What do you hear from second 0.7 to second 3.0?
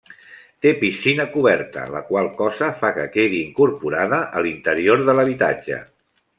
piscina coberta, la qual cosa fa